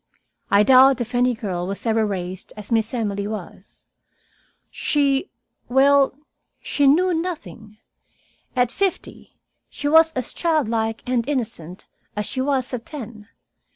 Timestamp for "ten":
12.87-13.27